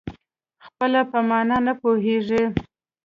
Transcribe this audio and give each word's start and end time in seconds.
خپله 0.65 1.01
په 1.11 1.19
مانا 1.29 1.57
نه 1.67 1.73
پوهېږي. 1.81 2.43